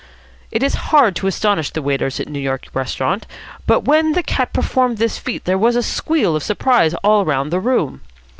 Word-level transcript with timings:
It 0.49 0.63
is 0.63 0.73
hard 0.89 1.15
to 1.17 1.27
astonish 1.27 1.69
the 1.69 1.81
waiters 1.83 2.19
at 2.19 2.25
a 2.25 2.31
New 2.31 2.39
York 2.39 2.65
restaurant, 2.73 3.27
but 3.67 3.81
when 3.85 4.13
the 4.13 4.23
cat 4.23 4.51
performed 4.51 4.97
this 4.97 5.19
feat 5.19 5.45
there 5.45 5.59
was 5.59 5.75
a 5.75 5.83
squeal 5.83 6.35
of 6.35 6.41
surprise 6.41 6.95
all 7.03 7.23
round 7.23 7.51
the 7.53 7.59
room. 7.59 8.01